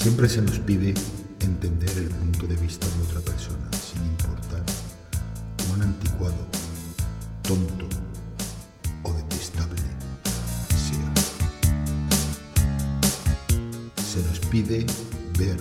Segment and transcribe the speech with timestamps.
[0.00, 0.94] Siempre se nos pide
[1.40, 4.62] entender el punto de vista de otra persona, sin importar
[5.68, 6.46] cuán anticuado,
[7.42, 7.86] tonto
[9.02, 9.82] o detestable
[10.70, 11.12] sea.
[14.02, 14.86] Se nos pide
[15.38, 15.58] ver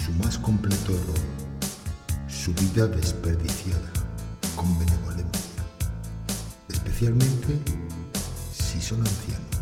[0.00, 1.18] su más completo error,
[2.28, 3.90] su vida desperdiciada,
[4.54, 5.64] con benevolencia,
[6.68, 7.58] especialmente
[8.52, 9.61] si son ancianos.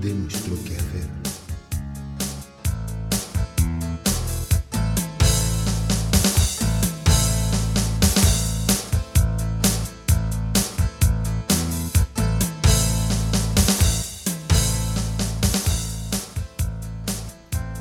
[0.00, 1.08] De nuestro quehacer.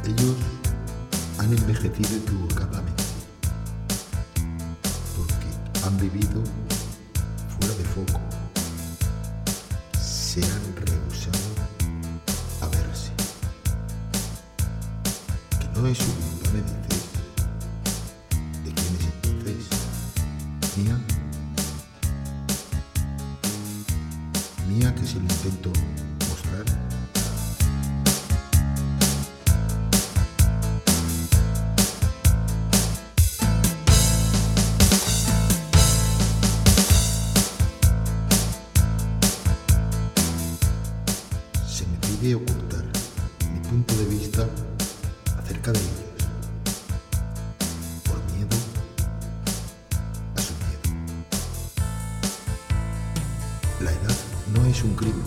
[0.05, 0.35] Ellos
[1.37, 3.03] han envejecido equivocadamente
[5.15, 6.41] porque han vivido
[7.59, 8.40] fuera de foco
[10.31, 11.37] se han rehusado
[12.61, 13.11] a verse.
[15.59, 16.61] Que no es culpa, me.
[18.63, 19.65] ¿De quién es entonces?
[20.77, 20.97] ¿Mía?
[24.69, 25.73] ¿Mía que se lo intento
[42.21, 42.85] pide ocultar
[43.51, 44.47] mi punto de vista
[45.39, 46.21] acerca de ellos,
[48.05, 48.57] por miedo
[50.35, 50.89] a su miedo.
[53.81, 54.17] La edad
[54.53, 55.25] no es un crimen,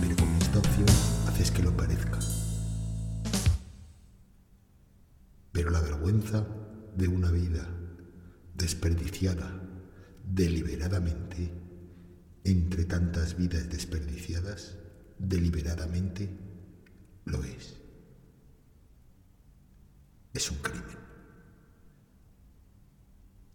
[0.00, 0.86] pero con esta opción
[1.28, 2.18] haces que lo parezca.
[5.52, 6.46] Pero la vergüenza
[6.96, 7.68] de una vida
[8.54, 9.52] desperdiciada
[10.24, 11.52] deliberadamente
[12.44, 14.78] entre tantas vidas desperdiciadas,
[15.18, 16.28] deliberadamente
[17.24, 17.80] lo es.
[20.32, 20.98] Es un crimen.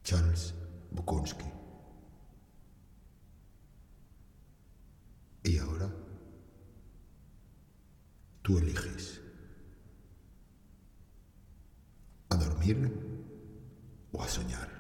[0.03, 0.53] Charles
[0.91, 1.45] Bukowski.
[5.43, 5.93] Y ahora
[8.41, 9.21] tú eliges
[12.29, 12.91] a dormir
[14.11, 14.78] o a soñar.